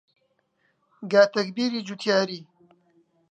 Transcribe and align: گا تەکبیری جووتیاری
گا 1.11 1.21
تەکبیری 1.33 1.85
جووتیاری 1.87 2.41